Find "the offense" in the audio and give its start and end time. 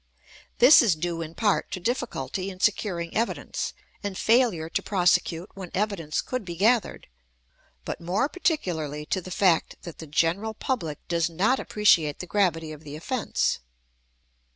12.83-13.59